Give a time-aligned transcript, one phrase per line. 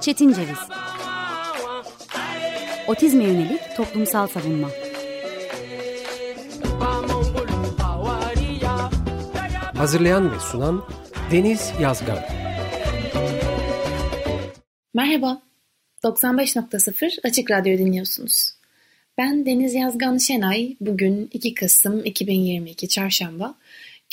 [0.00, 0.58] Çetin Ceviz.
[2.86, 4.68] Otizme yönelik toplumsal savunma.
[9.76, 10.84] Hazırlayan ve sunan
[11.30, 12.18] Deniz Yazgan.
[14.94, 15.42] Merhaba,
[16.04, 18.50] 95.0 Açık Radyo dinliyorsunuz.
[19.18, 23.54] Ben Deniz Yazgan Şenay, bugün 2 Kasım 2022 Çarşamba,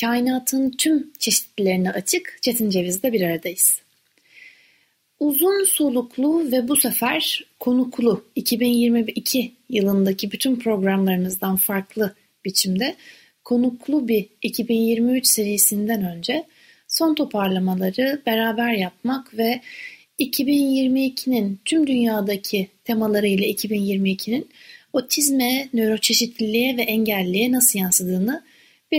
[0.01, 3.81] kainatın tüm çeşitlilerine açık Çetin Ceviz'de bir aradayız.
[5.19, 12.95] Uzun soluklu ve bu sefer konuklu 2022 yılındaki bütün programlarımızdan farklı biçimde
[13.43, 16.43] konuklu bir 2023 serisinden önce
[16.87, 19.61] son toparlamaları beraber yapmak ve
[20.19, 24.49] 2022'nin tüm dünyadaki temalarıyla 2022'nin
[24.93, 28.43] otizme, nöroçeşitliliğe ve engelliğe nasıl yansıdığını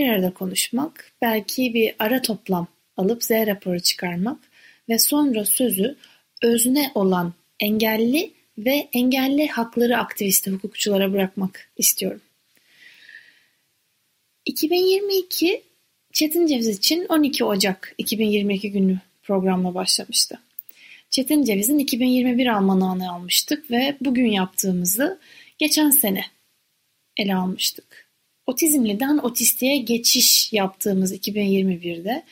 [0.01, 4.39] bir arada konuşmak, belki bir ara toplam alıp Z raporu çıkarmak
[4.89, 5.95] ve sonra sözü
[6.43, 12.21] özne olan engelli ve engelli hakları aktivisti hukukçulara bırakmak istiyorum.
[14.45, 15.63] 2022
[16.13, 20.39] Çetin Ceviz için 12 Ocak 2022 günü programla başlamıştı.
[21.09, 25.19] Çetin Ceviz'in 2021 almanağını almıştık ve bugün yaptığımızı
[25.57, 26.25] geçen sene
[27.17, 28.06] ele almıştık.
[28.47, 32.23] Otizmliden otistiğe geçiş yaptığımız 2021'de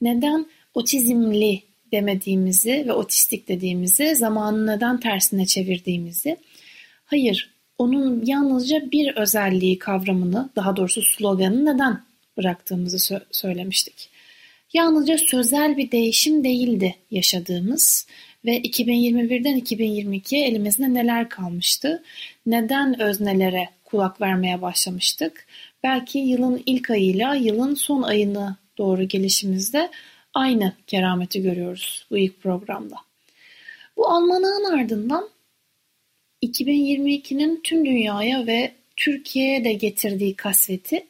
[0.00, 6.36] neden otizmli demediğimizi ve otistik dediğimizi zamanı neden tersine çevirdiğimizi
[7.04, 12.00] hayır onun yalnızca bir özelliği kavramını daha doğrusu sloganı neden
[12.36, 14.10] bıraktığımızı sö- söylemiştik.
[14.72, 18.06] Yalnızca sözel bir değişim değildi yaşadığımız
[18.44, 22.02] ve 2021'den 2022'ye elimizde neler kalmıştı?
[22.46, 25.46] Neden öznelere kulak vermeye başlamıştık?
[25.82, 29.90] Belki yılın ilk ayıyla yılın son ayına doğru gelişimizde
[30.34, 32.96] aynı kerameti görüyoruz bu ilk programda.
[33.96, 35.28] Bu almanağın ardından
[36.42, 41.06] 2022'nin tüm dünyaya ve Türkiye'ye de getirdiği kasveti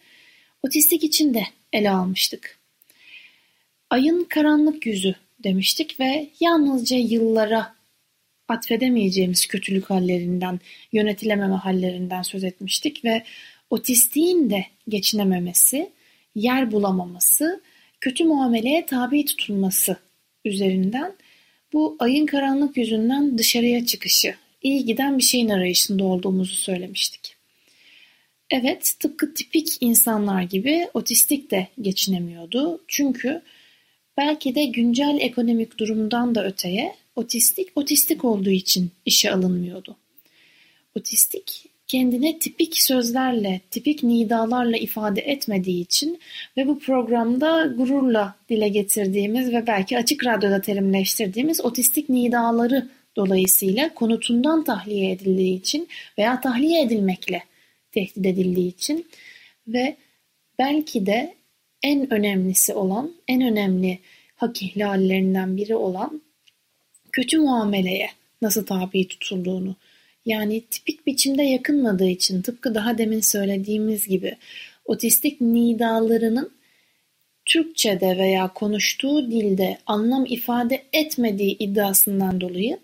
[0.62, 1.42] otistik için de
[1.72, 2.58] ele almıştık.
[3.90, 5.14] Ayın karanlık yüzü
[5.44, 7.74] demiştik ve yalnızca yıllara
[8.52, 10.60] atfedemeyeceğimiz kötülük hallerinden,
[10.92, 13.22] yönetilememe hallerinden söz etmiştik ve
[13.70, 15.90] otistiğin de geçinememesi,
[16.34, 17.62] yer bulamaması,
[18.00, 19.96] kötü muameleye tabi tutulması
[20.44, 21.12] üzerinden
[21.72, 27.36] bu ayın karanlık yüzünden dışarıya çıkışı, iyi giden bir şeyin arayışında olduğumuzu söylemiştik.
[28.50, 32.80] Evet, tıpkı tipik insanlar gibi otistik de geçinemiyordu.
[32.88, 33.42] Çünkü
[34.16, 39.96] belki de güncel ekonomik durumdan da öteye otistik otistik olduğu için işe alınmıyordu.
[40.96, 46.20] Otistik kendine tipik sözlerle, tipik nidalarla ifade etmediği için
[46.56, 54.64] ve bu programda gururla dile getirdiğimiz ve belki açık radyoda terimleştirdiğimiz otistik nidaları dolayısıyla konutundan
[54.64, 57.42] tahliye edildiği için veya tahliye edilmekle
[57.92, 59.06] tehdit edildiği için
[59.66, 59.96] ve
[60.58, 61.34] belki de
[61.82, 63.98] en önemlisi olan, en önemli
[64.36, 66.22] hak ihlallerinden biri olan
[67.12, 68.10] kötü muameleye
[68.42, 69.76] nasıl tabi tutulduğunu,
[70.26, 74.36] yani tipik biçimde yakınmadığı için tıpkı daha demin söylediğimiz gibi
[74.84, 76.52] otistik nidalarının
[77.44, 82.78] Türkçe'de veya konuştuğu dilde anlam ifade etmediği iddiasından dolayı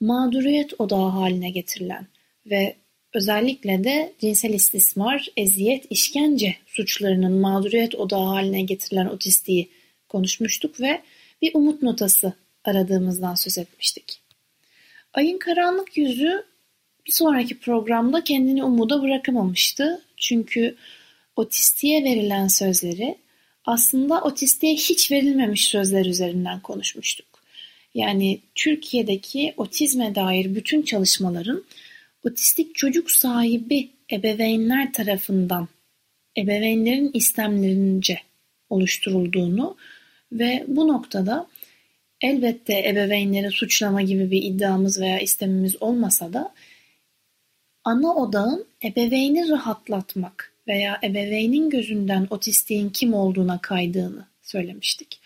[0.00, 2.06] mağduriyet odağı haline getirilen
[2.46, 2.76] ve
[3.14, 9.68] özellikle de cinsel istismar, eziyet, işkence suçlarının mağduriyet odağı haline getirilen otistiği
[10.08, 11.00] konuşmuştuk ve
[11.42, 12.32] bir umut notası
[12.64, 14.20] aradığımızdan söz etmiştik.
[15.14, 16.44] Ayın karanlık yüzü
[17.06, 20.02] bir sonraki programda kendini umuda bırakamamıştı.
[20.16, 20.76] Çünkü
[21.36, 23.18] otistiğe verilen sözleri
[23.64, 27.26] aslında otistiğe hiç verilmemiş sözler üzerinden konuşmuştuk.
[27.94, 31.64] Yani Türkiye'deki otizme dair bütün çalışmaların
[32.24, 35.68] otistik çocuk sahibi ebeveynler tarafından
[36.38, 38.18] ebeveynlerin istemlerince
[38.70, 39.76] oluşturulduğunu
[40.32, 41.46] ve bu noktada
[42.20, 46.54] elbette ebeveynleri suçlama gibi bir iddiamız veya istemimiz olmasa da
[47.84, 55.20] ana odağın ebeveyni rahatlatmak veya ebeveynin gözünden otistiğin kim olduğuna kaydığını söylemiştik.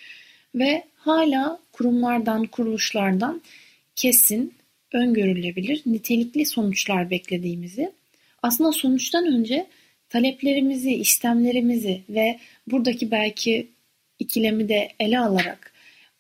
[0.55, 3.43] Ve hala kurumlardan, kuruluşlardan
[3.97, 4.55] kesin,
[4.93, 7.93] öngörülebilir, nitelikli sonuçlar beklediğimizi,
[8.43, 9.67] aslında sonuçtan önce
[10.09, 13.67] taleplerimizi, istemlerimizi ve buradaki belki
[14.19, 15.74] ikilemi de ele alarak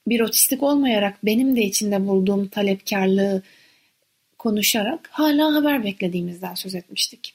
[0.06, 3.42] bir otistik olmayarak benim de içinde bulduğum talepkarlığı
[4.38, 7.34] konuşarak hala haber beklediğimizden söz etmiştik.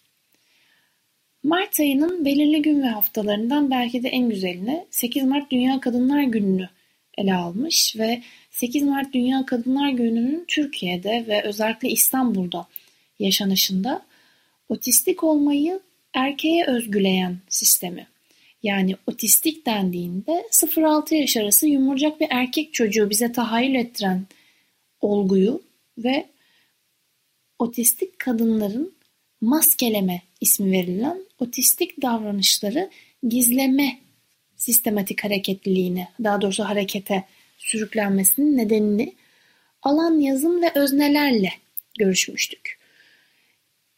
[1.43, 6.69] Mart ayının belirli gün ve haftalarından belki de en güzeline 8 Mart Dünya Kadınlar Günü'nü
[7.17, 8.21] ele almış ve
[8.51, 12.67] 8 Mart Dünya Kadınlar Günü'nün Türkiye'de ve özellikle İstanbul'da
[13.19, 14.05] yaşanışında
[14.69, 15.79] otistik olmayı
[16.13, 18.07] erkeğe özgüleyen sistemi.
[18.63, 24.25] Yani otistik dendiğinde 0-6 yaş arası yumurcak bir erkek çocuğu bize tahayyül ettiren
[25.01, 25.61] olguyu
[25.97, 26.25] ve
[27.59, 28.93] otistik kadınların
[29.41, 32.89] maskeleme ismi verilen otistik davranışları
[33.27, 33.99] gizleme
[34.55, 37.23] sistematik hareketliliğini, daha doğrusu harekete
[37.57, 39.15] sürüklenmesinin nedenini
[39.83, 41.53] alan yazım ve öznelerle
[41.99, 42.79] görüşmüştük.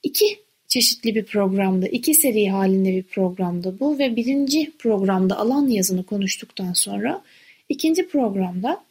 [0.04, 0.40] İki
[0.72, 6.74] çeşitli bir programda, iki seri halinde bir programda bu ve birinci programda alan yazını konuştuktan
[6.74, 7.22] sonra
[7.70, 8.84] ikinci programda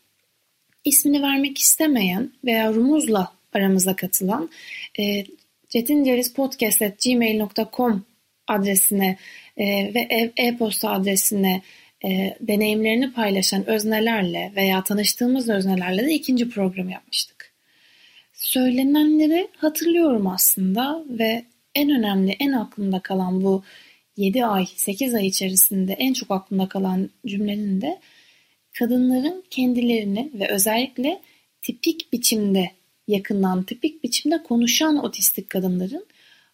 [0.84, 4.50] ismini vermek istemeyen veya rumuzla aramıza katılan
[4.98, 5.24] e,
[5.68, 8.04] cetincerizpodcast.gmail.com
[8.48, 9.16] adresine
[9.56, 11.62] e, ve e-posta adresine
[12.04, 17.52] e, deneyimlerini paylaşan öznelerle veya tanıştığımız öznelerle de ikinci program yapmıştık.
[18.32, 21.44] Söylenenleri hatırlıyorum aslında ve
[21.74, 23.62] en önemli, en aklımda kalan bu
[24.16, 28.00] 7 ay, 8 ay içerisinde en çok aklımda kalan cümlenin de
[28.78, 31.20] kadınların kendilerini ve özellikle
[31.62, 32.70] tipik biçimde
[33.08, 36.06] yakından tipik biçimde konuşan otistik kadınların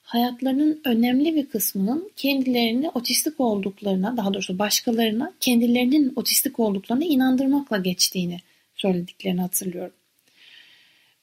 [0.03, 8.39] hayatlarının önemli bir kısmının kendilerini otistik olduklarına, daha doğrusu başkalarına kendilerinin otistik olduklarına inandırmakla geçtiğini
[8.75, 9.95] söylediklerini hatırlıyorum.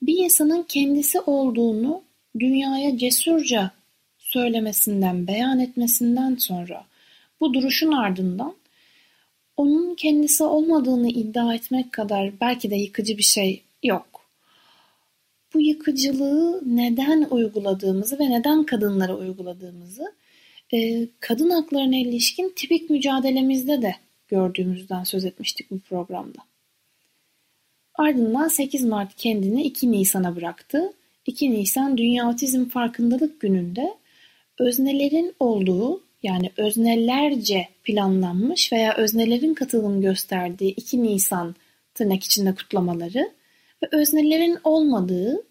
[0.01, 2.03] Bir insanın kendisi olduğunu
[2.39, 3.71] dünyaya cesurca
[4.33, 6.85] söylemesinden, beyan etmesinden sonra
[7.39, 8.56] bu duruşun ardından
[9.57, 14.13] onun kendisi olmadığını iddia etmek kadar belki de yıkıcı bir şey yok
[15.53, 20.13] bu yıkıcılığı neden uyguladığımızı ve neden kadınlara uyguladığımızı
[20.74, 23.95] e, kadın haklarına ilişkin tipik mücadelemizde de
[24.27, 26.39] gördüğümüzden söz etmiştik bu programda.
[27.95, 30.94] Ardından 8 Mart kendini 2 Nisan'a bıraktı.
[31.25, 33.94] 2 Nisan Dünya Otizm Farkındalık Günü'nde
[34.59, 41.55] öznelerin olduğu yani öznelerce planlanmış veya öznelerin katılım gösterdiği 2 Nisan
[41.94, 43.31] tırnak içinde kutlamaları
[43.83, 45.44] ve öznelerin olmadığı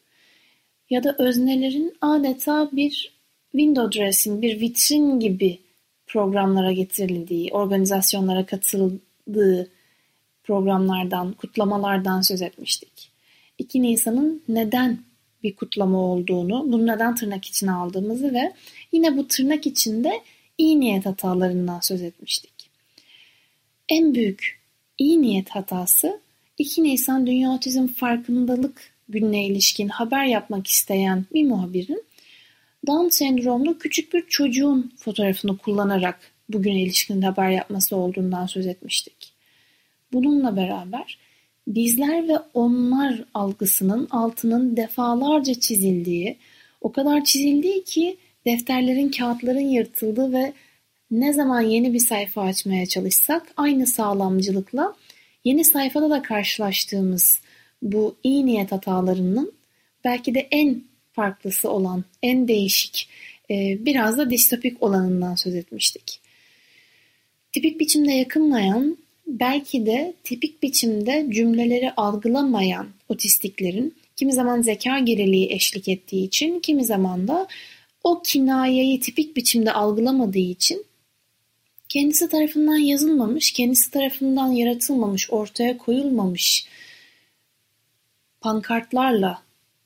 [0.91, 3.13] ya da öznelerin adeta bir
[3.51, 5.59] window dressing, bir vitrin gibi
[6.07, 9.71] programlara getirildiği, organizasyonlara katıldığı
[10.45, 13.13] programlardan, kutlamalardan söz etmiştik.
[13.59, 14.99] 2 Nisan'ın neden
[15.43, 18.53] bir kutlama olduğunu, bunu neden tırnak içine aldığımızı ve
[18.93, 20.23] yine bu tırnak içinde
[20.59, 22.53] iyi niyet hatalarından söz etmiştik.
[23.89, 24.61] En büyük
[24.99, 26.21] iyi niyet hatası
[26.59, 32.05] 2 Nisan Dünya Otizm Farkındalık Günü'ne ilişkin haber yapmak isteyen bir muhabirin
[32.87, 39.33] Down sendromlu küçük bir çocuğun fotoğrafını kullanarak bugüne ilişkin haber yapması olduğundan söz etmiştik.
[40.13, 41.19] Bununla beraber
[41.67, 46.37] bizler ve onlar algısının altının defalarca çizildiği,
[46.81, 48.17] o kadar çizildiği ki
[48.47, 50.53] defterlerin, kağıtların yırtıldığı ve
[51.11, 54.95] ne zaman yeni bir sayfa açmaya çalışsak aynı sağlamcılıkla
[55.45, 57.41] Yeni sayfada da karşılaştığımız
[57.83, 59.53] bu iyi niyet hatalarının
[60.05, 63.09] belki de en farklısı olan, en değişik,
[63.51, 66.21] e, biraz da distopik olanından söz etmiştik.
[67.53, 75.89] Tipik biçimde yakınmayan, belki de tipik biçimde cümleleri algılamayan otistiklerin kimi zaman zeka geriliği eşlik
[75.89, 77.49] ettiği için, kimi zaman da
[78.05, 80.87] o kinayeyi tipik biçimde algılamadığı için
[81.89, 86.67] kendisi tarafından yazılmamış, kendisi tarafından yaratılmamış, ortaya koyulmamış
[88.41, 89.43] pankartlarla,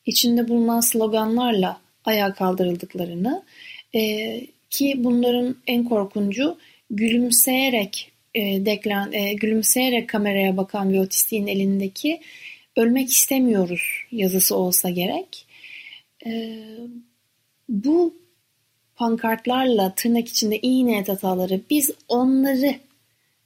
[0.06, 3.42] içinde bulunan sloganlarla ayağa kaldırıldıklarını
[3.94, 6.58] e, ki bunların en korkuncu
[6.90, 12.20] gülümseyerek e, deklan, e, gülümseyerek kameraya bakan bir otistiğin elindeki
[12.76, 13.82] ölmek istemiyoruz
[14.12, 15.46] yazısı olsa gerek.
[16.26, 16.62] E,
[17.68, 18.14] bu
[18.96, 22.74] pankartlarla tırnak içinde iyi niyet hataları biz onları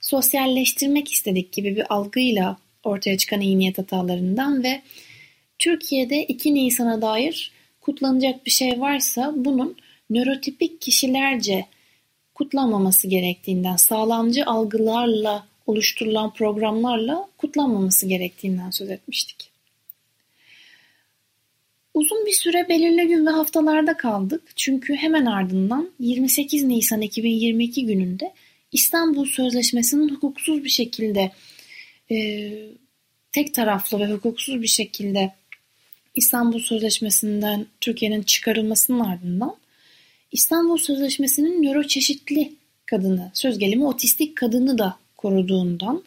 [0.00, 4.82] sosyalleştirmek istedik gibi bir algıyla ortaya çıkan iyi niyet hatalarından ve
[5.58, 9.76] Türkiye'de 2 Nisan'a dair kutlanacak bir şey varsa bunun
[10.10, 11.66] nörotipik kişilerce
[12.34, 19.49] kutlanmaması gerektiğinden, sağlamcı algılarla oluşturulan programlarla kutlanmaması gerektiğinden söz etmiştik.
[21.94, 24.42] Uzun bir süre belirli gün ve haftalarda kaldık.
[24.56, 28.32] Çünkü hemen ardından 28 Nisan 2022 gününde
[28.72, 31.32] İstanbul Sözleşmesi'nin hukuksuz bir şekilde
[32.10, 32.48] e,
[33.32, 35.32] tek taraflı ve hukuksuz bir şekilde
[36.14, 39.56] İstanbul Sözleşmesi'nden Türkiye'nin çıkarılmasının ardından
[40.32, 42.52] İstanbul Sözleşmesi'nin nöroçeşitli
[42.86, 46.04] kadını, söz gelimi otistik kadını da koruduğundan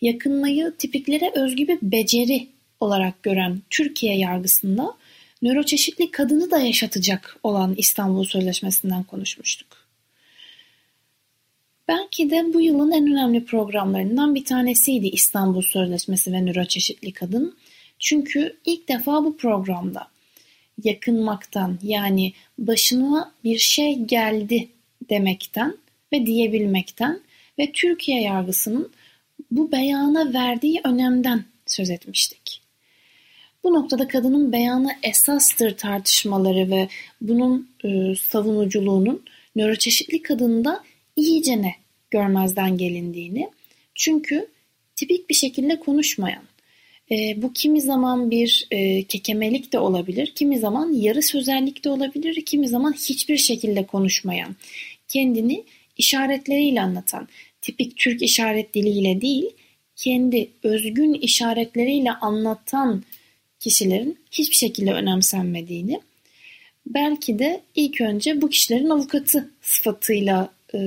[0.00, 2.48] yakınmayı tipiklere özgü bir beceri
[2.80, 4.94] olarak gören Türkiye yargısında
[5.42, 9.88] nöroçeşitli kadını da yaşatacak olan İstanbul Sözleşmesi'nden konuşmuştuk.
[11.88, 17.56] Belki de bu yılın en önemli programlarından bir tanesiydi İstanbul Sözleşmesi ve Nöroçeşitli Kadın.
[17.98, 20.08] Çünkü ilk defa bu programda
[20.84, 24.68] yakınmaktan yani başına bir şey geldi
[25.10, 25.76] demekten
[26.12, 27.20] ve diyebilmekten
[27.58, 28.92] ve Türkiye yargısının
[29.50, 32.37] bu beyana verdiği önemden söz etmiştik.
[33.68, 36.88] Bu noktada kadının beyanı esastır tartışmaları ve
[37.20, 39.22] bunun e, savunuculuğunun
[39.56, 40.84] nöroçeşitli kadında
[41.16, 41.74] iyicene
[42.10, 43.50] görmezden gelindiğini
[43.94, 44.48] çünkü
[44.96, 46.42] tipik bir şekilde konuşmayan,
[47.10, 52.44] e, bu kimi zaman bir e, kekemelik de olabilir, kimi zaman yarı sözellik de olabilir,
[52.44, 54.56] kimi zaman hiçbir şekilde konuşmayan,
[55.08, 55.64] kendini
[55.96, 57.28] işaretleriyle anlatan,
[57.60, 59.50] tipik Türk işaret diliyle değil,
[59.96, 63.04] kendi özgün işaretleriyle anlatan
[63.60, 66.00] kişilerin hiçbir şekilde önemsenmediğini,
[66.86, 70.78] belki de ilk önce bu kişilerin avukatı sıfatıyla e,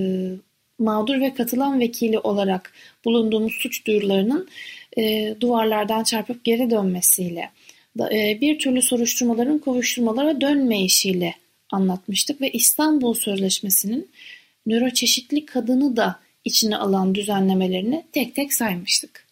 [0.79, 2.73] mağdur ve katılan vekili olarak
[3.05, 4.49] bulunduğumuz suç duyurularının
[4.97, 7.49] e, duvarlardan çarpıp geri dönmesiyle,
[7.97, 11.35] da, e, bir türlü soruşturmaların kovuşturmalara dönmeyişiyle
[11.71, 14.09] anlatmıştık ve İstanbul Sözleşmesi'nin
[14.65, 19.27] nöroçeşitli kadını da içine alan düzenlemelerini tek tek saymıştık.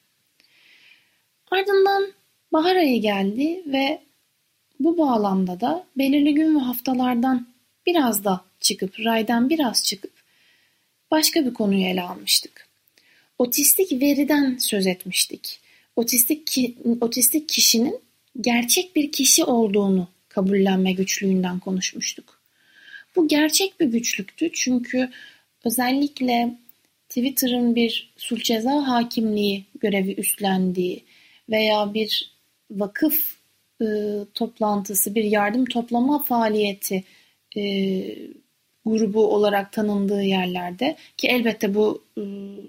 [1.51, 2.13] Ardından
[2.53, 4.01] bahar ayı geldi ve
[4.79, 7.47] bu bağlamda da belirli gün ve haftalardan
[7.85, 10.11] biraz da çıkıp, raydan biraz çıkıp
[11.11, 12.69] başka bir konuyu ele almıştık.
[13.39, 15.59] Otistik veriden söz etmiştik.
[15.95, 17.99] Otistik, ki, otistik kişinin
[18.41, 22.41] gerçek bir kişi olduğunu kabullenme güçlüğünden konuşmuştuk.
[23.15, 25.09] Bu gerçek bir güçlüktü çünkü
[25.63, 26.55] özellikle
[27.09, 31.03] Twitter'ın bir sulh ceza hakimliği görevi üstlendiği
[31.49, 32.31] veya bir
[32.71, 33.39] vakıf
[33.81, 33.85] e,
[34.33, 37.03] toplantısı, bir yardım toplama faaliyeti
[37.57, 37.61] e,
[38.85, 40.95] grubu olarak tanındığı yerlerde.
[41.17, 42.21] Ki elbette bu e,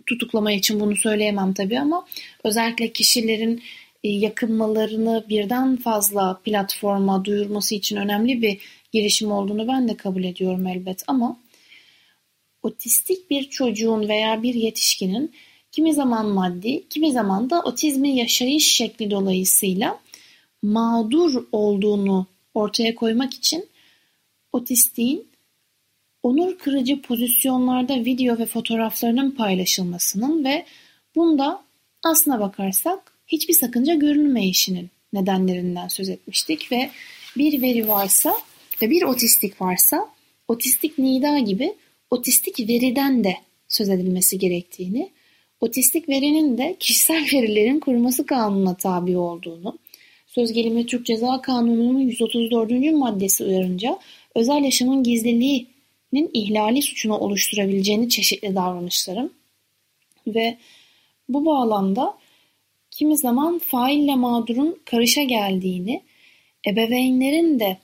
[0.06, 2.06] tutuklama için bunu söyleyemem tabii ama
[2.44, 3.62] özellikle kişilerin
[4.04, 8.58] e, yakınmalarını birden fazla platforma duyurması için önemli bir
[8.92, 11.04] girişim olduğunu ben de kabul ediyorum elbet.
[11.06, 11.36] Ama
[12.62, 15.34] otistik bir çocuğun veya bir yetişkinin
[15.72, 20.00] kimi zaman maddi, kimi zaman da otizmi yaşayış şekli dolayısıyla
[20.62, 23.68] mağdur olduğunu ortaya koymak için
[24.52, 25.30] otistiğin
[26.22, 30.64] onur kırıcı pozisyonlarda video ve fotoğraflarının paylaşılmasının ve
[31.16, 31.64] bunda
[32.04, 36.90] aslına bakarsak hiçbir sakınca görünmeyişinin nedenlerinden söz etmiştik ve
[37.36, 38.34] bir veri varsa
[38.82, 40.08] ve bir otistik varsa
[40.48, 41.74] otistik nida gibi
[42.10, 43.36] otistik veriden de
[43.68, 45.10] söz edilmesi gerektiğini,
[45.60, 49.78] otistik verinin de kişisel verilerin koruması kanununa tabi olduğunu,
[50.26, 52.92] söz gelimi Türk Ceza Kanunu'nun 134.
[52.92, 53.98] maddesi uyarınca
[54.34, 59.32] özel yaşamın gizliliğinin ihlali suçunu oluşturabileceğini çeşitli davranışlarım
[60.26, 60.58] ve
[61.28, 62.18] bu bağlamda
[62.90, 66.02] kimi zaman faille mağdurun karışa geldiğini,
[66.68, 67.76] ebeveynlerin de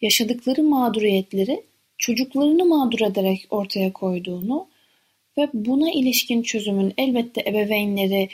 [0.00, 1.62] yaşadıkları mağduriyetleri
[1.98, 4.66] çocuklarını mağdur ederek ortaya koyduğunu
[5.38, 8.28] ve buna ilişkin çözümün elbette ebeveynleri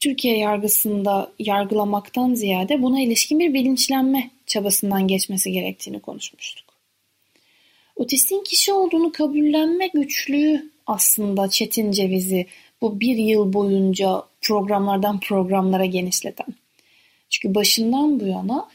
[0.00, 6.68] Türkiye yargısında yargılamaktan ziyade buna ilişkin bir bilinçlenme çabasından geçmesi gerektiğini konuşmuştuk.
[7.96, 12.46] Otistin kişi olduğunu kabullenme güçlüğü aslında Çetin Ceviz'i
[12.80, 16.46] bu bir yıl boyunca programlardan programlara genişleten.
[17.30, 18.68] Çünkü başından bu yana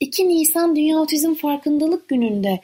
[0.00, 2.60] 2 Nisan Dünya Otizm Farkındalık Günü'nde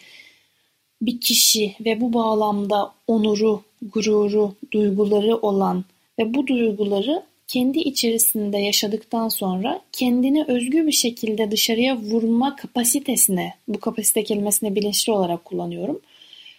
[1.02, 5.84] bir kişi ve bu bağlamda onuru, gururu, duyguları olan
[6.18, 13.80] ve bu duyguları kendi içerisinde yaşadıktan sonra kendini özgür bir şekilde dışarıya vurma kapasitesine, bu
[13.80, 16.00] kapasite kelimesini bilinçli olarak kullanıyorum,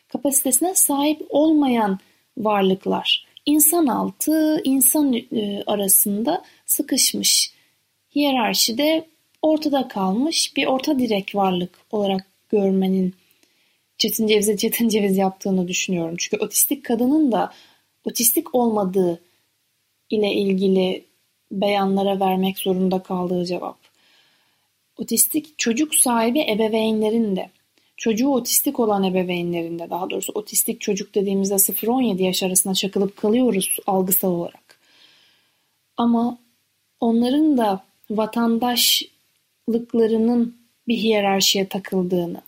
[0.07, 1.99] kapasitesine sahip olmayan
[2.37, 7.51] varlıklar, insan altı, insan e, arasında sıkışmış,
[8.15, 9.05] hiyerarşide
[9.41, 13.13] ortada kalmış bir orta direk varlık olarak görmenin
[14.01, 16.15] Çetin Ceviz'e Çetin Ceviz yaptığını düşünüyorum.
[16.19, 17.51] Çünkü otistik kadının da
[18.05, 19.21] otistik olmadığı
[20.09, 21.05] ile ilgili
[21.51, 23.77] beyanlara vermek zorunda kaldığı cevap.
[24.97, 27.49] Otistik çocuk sahibi ebeveynlerin de,
[27.97, 33.77] çocuğu otistik olan ebeveynlerin de, daha doğrusu otistik çocuk dediğimizde 0-17 yaş arasında çakılıp kalıyoruz
[33.87, 34.79] algısal olarak.
[35.97, 36.37] Ama
[36.99, 42.41] onların da vatandaşlıklarının bir hiyerarşiye takıldığını,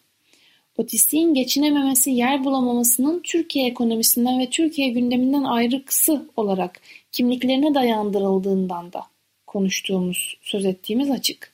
[0.77, 9.01] otistiğin geçinememesi, yer bulamamasının Türkiye ekonomisinden ve Türkiye gündeminden ayrıksı olarak kimliklerine dayandırıldığından da
[9.47, 11.53] konuştuğumuz, söz ettiğimiz açık.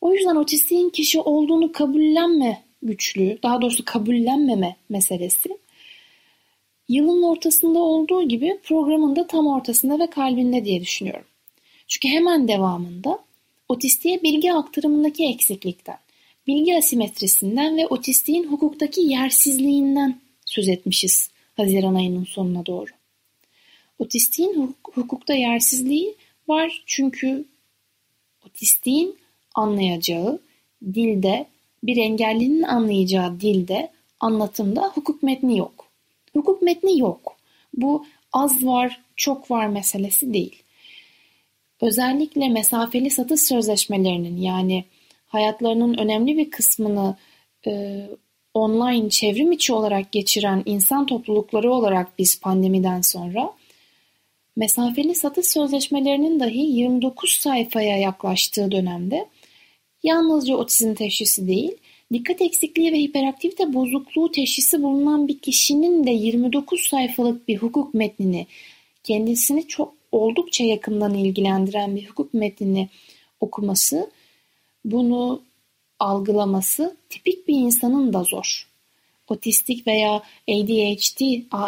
[0.00, 5.58] O yüzden otistiğin kişi olduğunu kabullenme güçlüğü, daha doğrusu kabullenmeme meselesi
[6.88, 11.26] yılın ortasında olduğu gibi programın da tam ortasında ve kalbinde diye düşünüyorum.
[11.88, 13.18] Çünkü hemen devamında
[13.68, 15.98] otistiğe bilgi aktarımındaki eksiklikten,
[16.46, 22.90] bilgi asimetrisinden ve otistiğin hukuktaki yersizliğinden söz etmişiz Haziran ayının sonuna doğru.
[23.98, 26.14] Otistiğin hukukta yersizliği
[26.48, 27.44] var çünkü
[28.46, 29.18] otistiğin
[29.54, 30.40] anlayacağı
[30.94, 31.46] dilde,
[31.82, 35.88] bir engellinin anlayacağı dilde, anlatımda hukuk metni yok.
[36.32, 37.36] Hukuk metni yok.
[37.74, 40.62] Bu az var, çok var meselesi değil.
[41.80, 44.84] Özellikle mesafeli satış sözleşmelerinin yani
[45.34, 47.16] hayatlarının önemli bir kısmını
[47.66, 48.00] e,
[48.54, 53.52] online çevrim içi olarak geçiren insan toplulukları olarak biz pandemiden sonra
[54.56, 59.26] mesafeli satış sözleşmelerinin dahi 29 sayfaya yaklaştığı dönemde
[60.02, 61.72] yalnızca otizm teşhisi değil,
[62.12, 68.46] dikkat eksikliği ve hiperaktivite bozukluğu teşhisi bulunan bir kişinin de 29 sayfalık bir hukuk metnini
[69.04, 72.88] kendisini çok oldukça yakından ilgilendiren bir hukuk metnini
[73.40, 74.10] okuması,
[74.84, 75.42] bunu
[75.98, 78.68] algılaması tipik bir insanın da zor.
[79.28, 81.20] Otistik veya ADHD,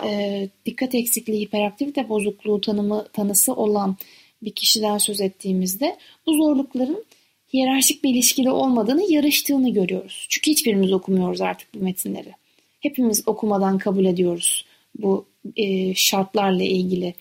[0.05, 3.97] e, dikkat eksikliği, hiperaktivite bozukluğu tanımı tanısı olan
[4.43, 5.97] bir kişiden söz ettiğimizde
[6.27, 7.05] bu zorlukların
[7.53, 10.27] hiyerarşik bir ilişkili olmadığını, yarıştığını görüyoruz.
[10.31, 12.33] Çünkü hiçbirimiz okumuyoruz artık bu metinleri.
[12.81, 14.65] Hepimiz okumadan kabul ediyoruz
[14.99, 17.15] bu e, şartlarla ilgili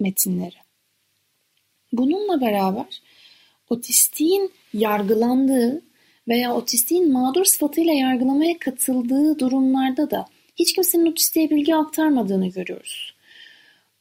[0.00, 0.54] metinleri.
[1.92, 2.86] Bununla beraber
[3.70, 5.82] otistiğin yargılandığı
[6.28, 13.14] veya otistiğin mağdur sıfatıyla yargılamaya katıldığı durumlarda da hiç kimsenin otistiğe bilgi aktarmadığını görüyoruz.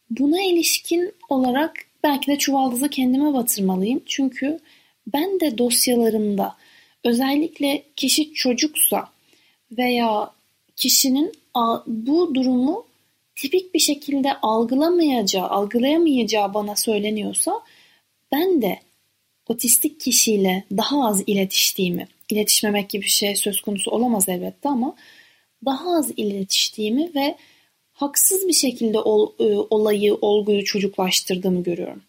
[0.10, 4.02] Buna ilişkin olarak belki de çuvaldızı kendime batırmalıyım.
[4.06, 4.60] Çünkü
[5.08, 6.56] ben de dosyalarımda
[7.04, 9.10] özellikle kişi çocuksa
[9.78, 10.32] veya
[10.76, 11.32] kişinin
[11.88, 12.86] bu durumu
[13.36, 17.62] tipik bir şekilde algılamayacağı, algılayamayacağı bana söyleniyorsa
[18.32, 18.80] ben de
[19.48, 24.96] otistik kişiyle daha az iletiştiğimi, iletişmemek gibi bir şey söz konusu olamaz elbette ama
[25.66, 27.38] daha az iletiştiğimi ve
[27.94, 32.02] haksız bir şekilde ol, e, olayı, olguyu çocuklaştırdığımı görüyorum.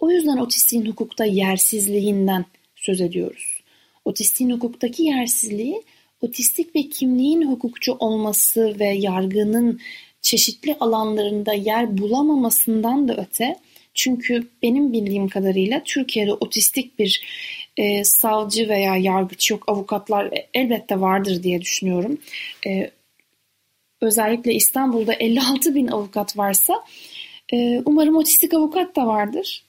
[0.00, 2.44] O yüzden otistiğin hukukta yersizliğinden
[2.76, 3.60] söz ediyoruz.
[4.04, 5.82] Otistiğin hukuktaki yersizliği,
[6.20, 9.80] otistik bir kimliğin hukukçu olması ve yargının
[10.20, 13.56] çeşitli alanlarında yer bulamamasından da öte,
[13.96, 17.22] çünkü benim bildiğim kadarıyla Türkiye'de otistik bir
[17.76, 22.18] e, savcı veya yargıç yok, avukatlar elbette vardır diye düşünüyorum.
[22.66, 22.90] E,
[24.00, 26.84] özellikle İstanbul'da 56 bin avukat varsa
[27.52, 29.64] e, umarım otistik avukat da vardır.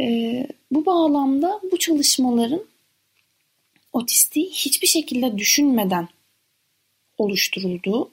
[0.00, 2.64] E, bu bağlamda bu çalışmaların
[3.92, 6.08] otistiği hiçbir şekilde düşünmeden
[7.18, 8.10] oluşturulduğu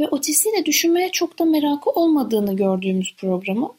[0.00, 3.74] ve otistiği de düşünmeye çok da merakı olmadığını gördüğümüz programı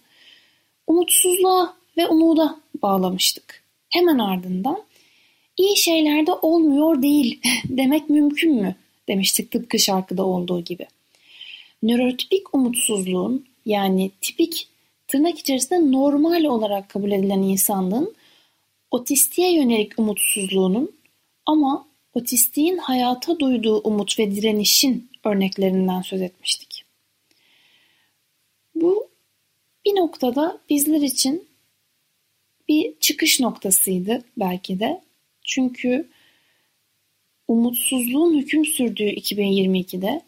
[0.91, 3.63] umutsuzluğa ve umuda bağlamıştık.
[3.89, 4.83] Hemen ardından
[5.57, 8.75] iyi şeyler de olmuyor değil demek mümkün mü
[9.07, 10.87] demiştik tıpkı şarkıda olduğu gibi.
[11.83, 14.67] Nörotipik umutsuzluğun yani tipik
[15.07, 18.15] tırnak içerisinde normal olarak kabul edilen insanlığın
[18.91, 20.91] otistiğe yönelik umutsuzluğunun
[21.45, 26.83] ama otistiğin hayata duyduğu umut ve direnişin örneklerinden söz etmiştik.
[28.75, 29.10] Bu
[29.85, 31.47] bir noktada bizler için
[32.67, 35.01] bir çıkış noktasıydı belki de.
[35.43, 36.09] Çünkü
[37.47, 40.21] umutsuzluğun hüküm sürdüğü 2022'de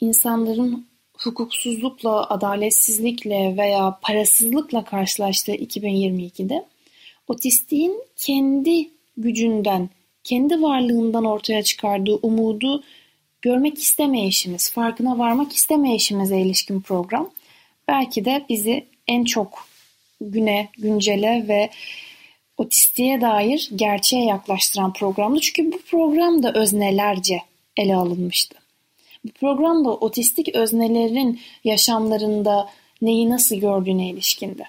[0.00, 0.86] insanların
[1.18, 6.66] hukuksuzlukla, adaletsizlikle veya parasızlıkla karşılaştığı 2022'de
[7.28, 9.90] otistiğin kendi gücünden,
[10.24, 12.82] kendi varlığından ortaya çıkardığı umudu
[13.42, 17.30] görmek istemeyişimiz, farkına varmak istemeyişimize ilişkin program
[17.88, 19.66] belki de bizi en çok
[20.20, 21.70] güne, güncele ve
[22.56, 25.40] otistiğe dair gerçeğe yaklaştıran programdı.
[25.40, 27.42] Çünkü bu program da öznelerce
[27.76, 28.58] ele alınmıştı.
[29.24, 32.68] Bu program da otistik öznelerin yaşamlarında
[33.02, 34.64] neyi nasıl gördüğüne ilişkindi.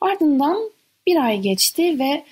[0.00, 0.70] Ardından
[1.06, 2.24] bir ay geçti ve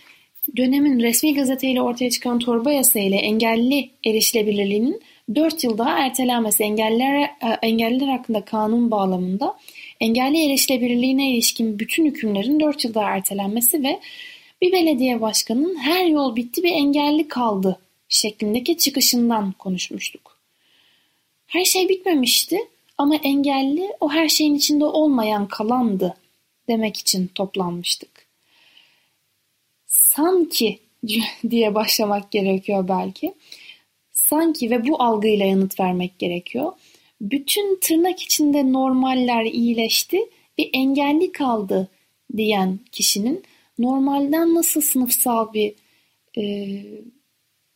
[0.57, 5.03] dönemin resmi gazeteyle ortaya çıkan torba yasayla engelli erişilebilirliğinin
[5.34, 9.58] 4 yıl daha ertelenmesi engeller, e, engelliler hakkında kanun bağlamında
[10.00, 14.00] engelli erişilebilirliğine ilişkin bütün hükümlerin 4 yıl daha ertelenmesi ve
[14.62, 20.38] bir belediye başkanının her yol bitti bir engelli kaldı şeklindeki çıkışından konuşmuştuk.
[21.46, 22.58] Her şey bitmemişti
[22.98, 26.16] ama engelli o her şeyin içinde olmayan kalandı
[26.68, 28.26] demek için toplanmıştık.
[29.87, 30.78] Sanki
[31.50, 33.34] diye başlamak gerekiyor belki.
[34.28, 36.72] Sanki ve bu algıyla yanıt vermek gerekiyor.
[37.20, 40.18] Bütün tırnak içinde normaller iyileşti,
[40.58, 41.88] bir engelli kaldı
[42.37, 43.42] diyen kişinin
[43.78, 45.74] normalden nasıl sınıfsal bir
[46.38, 46.42] e,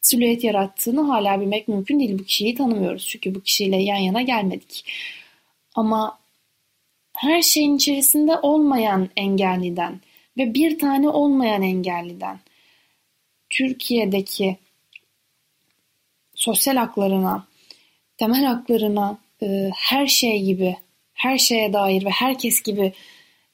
[0.01, 2.19] silüet yarattığını hala bilmek mümkün değil.
[2.19, 4.85] Bu kişiyi tanımıyoruz çünkü bu kişiyle yan yana gelmedik.
[5.75, 6.19] Ama
[7.13, 10.01] her şeyin içerisinde olmayan engelliden
[10.39, 12.41] ve bir tane olmayan engelliden
[13.51, 14.57] Türkiye'deki
[16.39, 17.47] sosyal haklarına,
[18.17, 20.77] temel haklarına, e, her şey gibi,
[21.15, 22.93] her şeye dair ve herkes gibi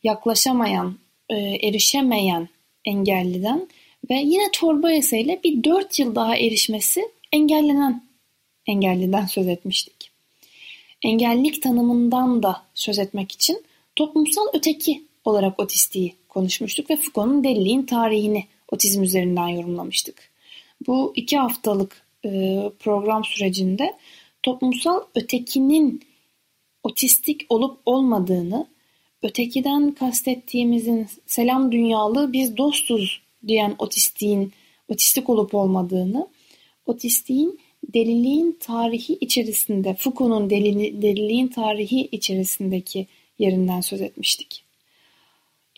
[0.03, 2.49] yaklaşamayan, e, erişemeyen
[2.85, 3.69] engelliden
[4.11, 8.03] ve yine torba yasayla bir dört yıl daha erişmesi engellenen
[8.67, 10.11] engelliden söz etmiştik.
[11.03, 13.65] Engellilik tanımından da söz etmek için
[13.97, 20.31] toplumsal öteki olarak otistiği konuşmuştuk ve Foucault'un deliliğin tarihini otizm üzerinden yorumlamıştık.
[20.87, 22.04] Bu iki haftalık
[22.79, 23.95] program sürecinde
[24.43, 26.03] toplumsal ötekinin
[26.83, 28.67] otistik olup olmadığını,
[29.23, 34.53] ötekiden kastettiğimizin selam dünyalı biz dostuz diyen otistiğin
[34.89, 36.29] otistik olup olmadığını,
[36.87, 37.61] otistiğin
[37.95, 43.07] deliliğin tarihi içerisinde, Foucault'un deliliğin tarihi içerisindeki
[43.39, 44.65] yerinden söz etmiştik.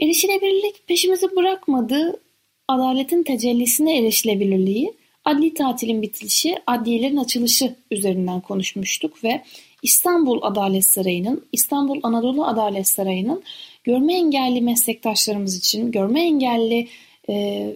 [0.03, 2.21] Erişilebilirlik peşimizi bırakmadı,
[2.69, 4.95] adaletin tecellisine erişilebilirliği,
[5.27, 9.43] adli tatilin bitilişi, adliyelerin açılışı üzerinden konuşmuştuk ve
[9.83, 13.43] İstanbul Adalet Sarayı'nın, İstanbul Anadolu Adalet Sarayı'nın
[13.85, 16.89] görme engelli meslektaşlarımız için, görme engelli
[17.29, 17.35] e,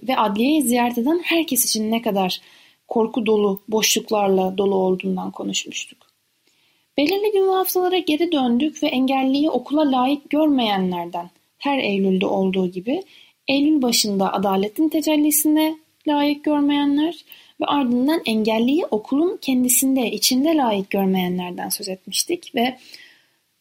[0.09, 2.41] ve adliyeyi ziyaret eden herkes için ne kadar
[2.89, 5.99] korku dolu, boşluklarla dolu olduğundan konuşmuştuk.
[6.99, 13.03] Belirli gün ve haftalara geri döndük ve engelliyi okula layık görmeyenlerden her Eylül'de olduğu gibi
[13.49, 17.25] Eylül başında adaletin tecellisine layık görmeyenler
[17.61, 22.77] ve ardından engelliyi okulun kendisinde, içinde layık görmeyenlerden söz etmiştik ve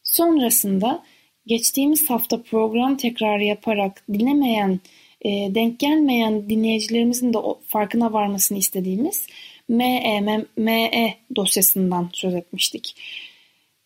[0.03, 1.03] sonrasında
[1.47, 4.79] geçtiğimiz hafta program tekrarı yaparak dinlemeyen,
[5.21, 9.27] e, denk gelmeyen dinleyicilerimizin de farkına varmasını istediğimiz
[9.69, 12.95] MEME ME dosyasından söz etmiştik.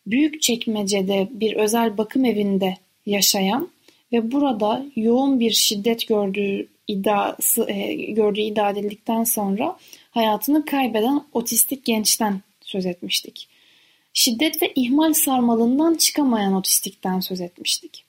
[0.08, 3.70] Büyük çekmecede bir özel bakım evinde yaşayan
[4.12, 9.78] ve burada yoğun bir şiddet gördüğü iddiası e, gördüğü iddia edildikten sonra
[10.12, 13.48] hayatını kaybeden otistik gençten söz etmiştik.
[14.14, 18.06] Şiddet ve ihmal sarmalından çıkamayan otistikten söz etmiştik.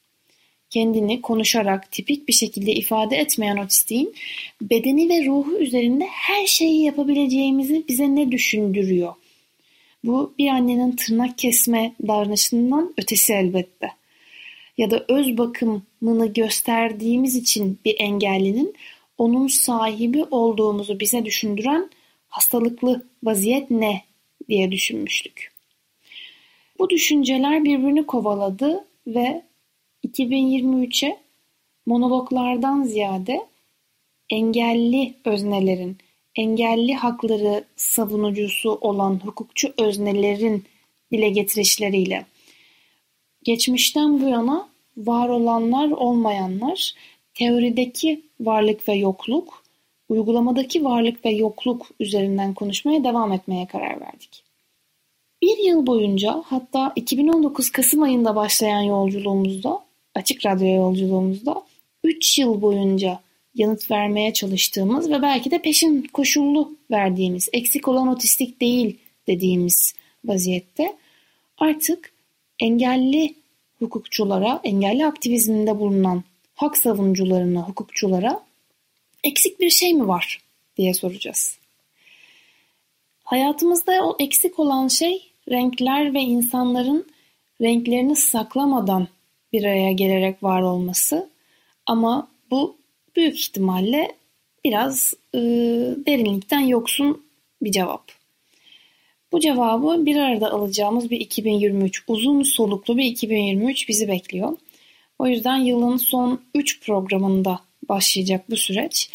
[0.70, 4.14] Kendini konuşarak tipik bir şekilde ifade etmeyen otistiğin
[4.62, 9.14] bedeni ve ruhu üzerinde her şeyi yapabileceğimizi bize ne düşündürüyor?
[10.04, 13.90] Bu bir annenin tırnak kesme davranışından ötesi elbette
[14.78, 18.74] ya da öz bakımını gösterdiğimiz için bir engellinin
[19.18, 21.90] onun sahibi olduğumuzu bize düşündüren
[22.28, 24.02] hastalıklı vaziyet ne
[24.48, 25.52] diye düşünmüştük.
[26.78, 29.42] Bu düşünceler birbirini kovaladı ve
[30.06, 31.18] 2023'e
[31.86, 33.46] monologlardan ziyade
[34.30, 35.98] engelli öznelerin,
[36.36, 40.64] engelli hakları savunucusu olan hukukçu öznelerin
[41.12, 42.26] dile getirişleriyle
[43.44, 46.94] Geçmişten bu yana var olanlar olmayanlar,
[47.34, 49.64] teorideki varlık ve yokluk,
[50.08, 54.44] uygulamadaki varlık ve yokluk üzerinden konuşmaya devam etmeye karar verdik.
[55.42, 59.80] Bir yıl boyunca hatta 2019 Kasım ayında başlayan yolculuğumuzda,
[60.14, 61.62] Açık Radyo yolculuğumuzda
[62.04, 63.20] 3 yıl boyunca
[63.54, 70.96] yanıt vermeye çalıştığımız ve belki de peşin koşullu verdiğimiz, eksik olan otistik değil dediğimiz vaziyette
[71.58, 72.13] artık
[72.60, 73.34] engelli
[73.78, 78.40] hukukçulara, engelli aktivizminde bulunan hak savunucularına, hukukçulara
[79.24, 80.40] eksik bir şey mi var
[80.76, 81.58] diye soracağız.
[83.24, 87.06] Hayatımızda o eksik olan şey renkler ve insanların
[87.60, 89.08] renklerini saklamadan
[89.52, 91.30] bir araya gelerek var olması.
[91.86, 92.76] Ama bu
[93.16, 94.12] büyük ihtimalle
[94.64, 95.38] biraz e,
[96.06, 97.24] derinlikten yoksun
[97.62, 98.23] bir cevap.
[99.34, 104.56] Bu cevabı bir arada alacağımız bir 2023, uzun soluklu bir 2023 bizi bekliyor.
[105.18, 109.10] O yüzden yılın son 3 programında başlayacak bu süreç.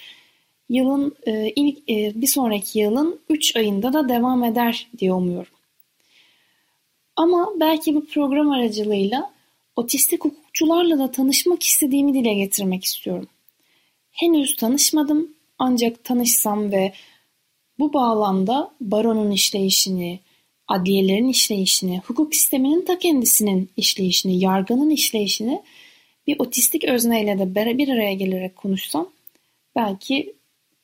[0.70, 5.54] Yılın e, ilk e, bir sonraki yılın 3 ayında da devam eder diye umuyorum.
[7.16, 9.34] Ama belki bu program aracılığıyla
[9.76, 13.28] otistik hukukçularla da tanışmak istediğimi dile getirmek istiyorum.
[14.12, 16.94] Henüz tanışmadım ancak tanışsam ve
[17.80, 20.20] bu bağlamda baronun işleyişini,
[20.68, 25.62] adliyelerin işleyişini, hukuk sisteminin ta kendisinin işleyişini, yargının işleyişini
[26.28, 29.10] bir otistik özneyle de bir araya gelerek konuşsam
[29.76, 30.34] belki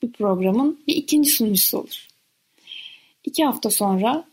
[0.01, 2.08] bu programın bir ikinci sunucusu olur.
[3.23, 4.25] İki hafta sonra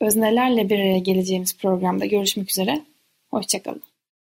[0.00, 2.82] öznelerle bir araya geleceğimiz programda görüşmek üzere.
[3.30, 3.87] Hoşçakalın.